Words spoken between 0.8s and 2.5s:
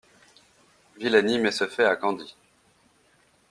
Villani met ce fait à Candie.